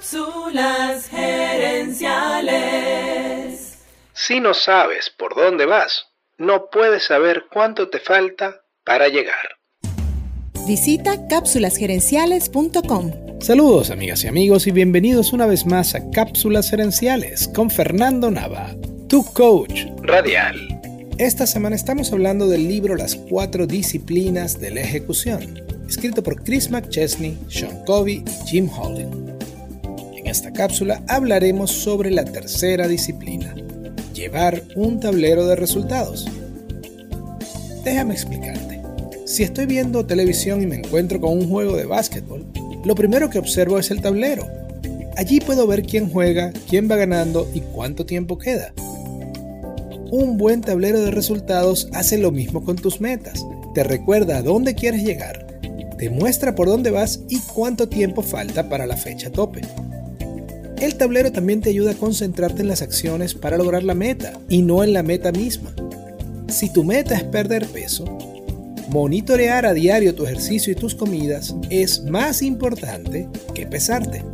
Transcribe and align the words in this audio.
Cápsulas 0.00 1.10
gerenciales. 1.10 3.76
Si 4.14 4.40
no 4.40 4.54
sabes 4.54 5.10
por 5.10 5.34
dónde 5.34 5.66
vas, 5.66 6.06
no 6.38 6.70
puedes 6.72 7.04
saber 7.04 7.44
cuánto 7.52 7.90
te 7.90 7.98
falta 7.98 8.62
para 8.82 9.08
llegar. 9.08 9.58
Visita 10.66 11.28
cápsulasgerenciales.com. 11.28 13.42
Saludos 13.42 13.90
amigas 13.90 14.24
y 14.24 14.28
amigos 14.28 14.66
y 14.66 14.70
bienvenidos 14.70 15.34
una 15.34 15.44
vez 15.44 15.66
más 15.66 15.94
a 15.94 16.10
Cápsulas 16.10 16.70
Gerenciales 16.70 17.46
con 17.54 17.68
Fernando 17.68 18.30
Nava, 18.30 18.74
tu 19.06 19.22
coach 19.34 19.84
radial. 20.00 20.80
Esta 21.18 21.46
semana 21.46 21.76
estamos 21.76 22.10
hablando 22.10 22.48
del 22.48 22.66
libro 22.66 22.96
Las 22.96 23.16
cuatro 23.16 23.66
disciplinas 23.66 24.60
de 24.60 24.70
la 24.70 24.80
ejecución, 24.80 25.62
escrito 25.86 26.22
por 26.22 26.42
Chris 26.42 26.70
McChesney, 26.70 27.38
Sean 27.50 27.84
Covey 27.84 28.24
y 28.26 28.30
Jim 28.48 28.70
Holland. 28.74 29.29
Esta 30.30 30.52
cápsula 30.52 31.02
hablaremos 31.08 31.72
sobre 31.72 32.12
la 32.12 32.24
tercera 32.24 32.86
disciplina, 32.86 33.52
llevar 34.14 34.62
un 34.76 35.00
tablero 35.00 35.44
de 35.44 35.56
resultados. 35.56 36.24
Déjame 37.82 38.14
explicarte. 38.14 38.80
Si 39.26 39.42
estoy 39.42 39.66
viendo 39.66 40.06
televisión 40.06 40.62
y 40.62 40.68
me 40.68 40.76
encuentro 40.76 41.20
con 41.20 41.32
un 41.32 41.50
juego 41.50 41.76
de 41.76 41.84
básquetbol, 41.84 42.46
lo 42.84 42.94
primero 42.94 43.28
que 43.28 43.40
observo 43.40 43.80
es 43.80 43.90
el 43.90 44.02
tablero. 44.02 44.46
Allí 45.16 45.40
puedo 45.40 45.66
ver 45.66 45.82
quién 45.82 46.08
juega, 46.08 46.52
quién 46.68 46.88
va 46.88 46.94
ganando 46.94 47.50
y 47.52 47.62
cuánto 47.62 48.06
tiempo 48.06 48.38
queda. 48.38 48.72
Un 50.12 50.36
buen 50.38 50.60
tablero 50.60 51.00
de 51.00 51.10
resultados 51.10 51.88
hace 51.92 52.18
lo 52.18 52.30
mismo 52.30 52.64
con 52.64 52.76
tus 52.76 53.00
metas. 53.00 53.44
Te 53.74 53.82
recuerda 53.82 54.36
a 54.36 54.42
dónde 54.42 54.76
quieres 54.76 55.02
llegar, 55.02 55.58
te 55.98 56.08
muestra 56.08 56.54
por 56.54 56.68
dónde 56.68 56.92
vas 56.92 57.18
y 57.28 57.40
cuánto 57.40 57.88
tiempo 57.88 58.22
falta 58.22 58.68
para 58.68 58.86
la 58.86 58.96
fecha 58.96 59.28
tope. 59.32 59.62
El 60.80 60.94
tablero 60.94 61.30
también 61.30 61.60
te 61.60 61.68
ayuda 61.68 61.90
a 61.90 61.94
concentrarte 61.94 62.62
en 62.62 62.68
las 62.68 62.80
acciones 62.80 63.34
para 63.34 63.58
lograr 63.58 63.82
la 63.82 63.94
meta 63.94 64.32
y 64.48 64.62
no 64.62 64.82
en 64.82 64.94
la 64.94 65.02
meta 65.02 65.30
misma. 65.30 65.74
Si 66.48 66.72
tu 66.72 66.84
meta 66.84 67.14
es 67.14 67.22
perder 67.24 67.66
peso, 67.66 68.06
monitorear 68.88 69.66
a 69.66 69.74
diario 69.74 70.14
tu 70.14 70.24
ejercicio 70.24 70.72
y 70.72 70.76
tus 70.76 70.94
comidas 70.94 71.54
es 71.68 72.04
más 72.04 72.40
importante 72.40 73.28
que 73.54 73.66
pesarte. 73.66 74.24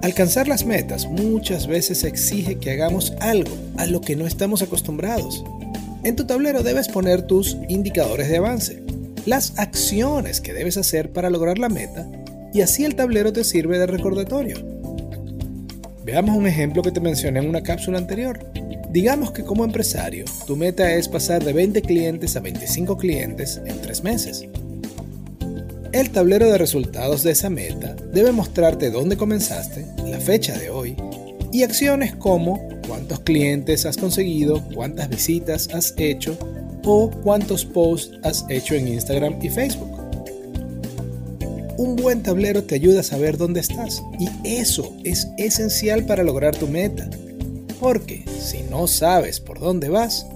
Alcanzar 0.00 0.48
las 0.48 0.64
metas 0.64 1.06
muchas 1.06 1.66
veces 1.66 2.02
exige 2.04 2.56
que 2.56 2.70
hagamos 2.70 3.12
algo 3.20 3.54
a 3.76 3.84
lo 3.84 4.00
que 4.00 4.16
no 4.16 4.26
estamos 4.26 4.62
acostumbrados. 4.62 5.44
En 6.02 6.16
tu 6.16 6.24
tablero 6.24 6.62
debes 6.62 6.88
poner 6.88 7.20
tus 7.20 7.58
indicadores 7.68 8.30
de 8.30 8.38
avance, 8.38 8.82
las 9.26 9.58
acciones 9.58 10.40
que 10.40 10.54
debes 10.54 10.78
hacer 10.78 11.12
para 11.12 11.28
lograr 11.28 11.58
la 11.58 11.68
meta 11.68 12.08
y 12.54 12.62
así 12.62 12.86
el 12.86 12.94
tablero 12.94 13.34
te 13.34 13.44
sirve 13.44 13.78
de 13.78 13.86
recordatorio. 13.86 14.79
Veamos 16.10 16.36
un 16.36 16.48
ejemplo 16.48 16.82
que 16.82 16.90
te 16.90 16.98
mencioné 16.98 17.38
en 17.38 17.48
una 17.48 17.62
cápsula 17.62 17.96
anterior. 17.96 18.44
Digamos 18.90 19.30
que 19.30 19.44
como 19.44 19.64
empresario, 19.64 20.24
tu 20.44 20.56
meta 20.56 20.92
es 20.94 21.08
pasar 21.08 21.44
de 21.44 21.52
20 21.52 21.82
clientes 21.82 22.34
a 22.34 22.40
25 22.40 22.96
clientes 22.96 23.60
en 23.64 23.80
3 23.80 24.02
meses. 24.02 24.44
El 25.92 26.10
tablero 26.10 26.50
de 26.50 26.58
resultados 26.58 27.22
de 27.22 27.30
esa 27.30 27.48
meta 27.48 27.94
debe 28.12 28.32
mostrarte 28.32 28.90
dónde 28.90 29.16
comenzaste, 29.16 29.86
la 30.04 30.18
fecha 30.18 30.58
de 30.58 30.70
hoy 30.70 30.96
y 31.52 31.62
acciones 31.62 32.16
como 32.16 32.60
cuántos 32.88 33.20
clientes 33.20 33.86
has 33.86 33.96
conseguido, 33.96 34.64
cuántas 34.74 35.08
visitas 35.10 35.68
has 35.72 35.94
hecho 35.96 36.36
o 36.82 37.08
cuántos 37.22 37.64
posts 37.64 38.18
has 38.24 38.44
hecho 38.48 38.74
en 38.74 38.88
Instagram 38.88 39.38
y 39.40 39.48
Facebook 39.48 39.89
un 41.80 41.96
buen 41.96 42.22
tablero 42.22 42.62
te 42.62 42.74
ayuda 42.74 43.00
a 43.00 43.02
saber 43.02 43.38
dónde 43.38 43.60
estás 43.60 44.02
y 44.18 44.28
eso 44.44 44.94
es 45.02 45.28
esencial 45.38 46.04
para 46.04 46.22
lograr 46.22 46.54
tu 46.54 46.68
meta. 46.68 47.08
Porque 47.80 48.22
si 48.38 48.62
no 48.64 48.86
sabes 48.86 49.40
por 49.40 49.58
dónde 49.58 49.88
vas, 49.88 50.26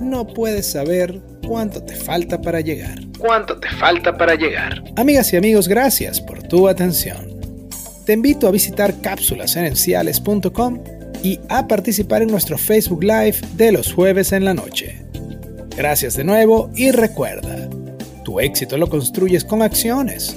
no 0.00 0.26
puedes 0.26 0.70
saber 0.70 1.18
cuánto 1.48 1.82
te 1.82 1.94
falta 1.94 2.42
para 2.42 2.60
llegar. 2.60 3.00
¿Cuánto 3.18 3.58
te 3.58 3.70
falta 3.70 4.18
para 4.18 4.34
llegar? 4.34 4.84
Amigas 4.96 5.32
y 5.32 5.38
amigos, 5.38 5.66
gracias 5.66 6.20
por 6.20 6.42
tu 6.42 6.68
atención. 6.68 7.40
Te 8.04 8.12
invito 8.12 8.46
a 8.46 8.50
visitar 8.50 9.00
cápsulasgerenciales.com 9.00 10.78
y 11.22 11.40
a 11.48 11.66
participar 11.68 12.20
en 12.20 12.28
nuestro 12.28 12.58
Facebook 12.58 13.02
Live 13.02 13.40
de 13.54 13.72
los 13.72 13.94
jueves 13.94 14.32
en 14.32 14.44
la 14.44 14.52
noche. 14.52 15.00
Gracias 15.74 16.18
de 16.18 16.24
nuevo 16.24 16.70
y 16.74 16.90
recuerda, 16.90 17.70
tu 18.24 18.40
éxito 18.40 18.76
lo 18.76 18.88
construyes 18.88 19.44
con 19.44 19.62
acciones, 19.62 20.36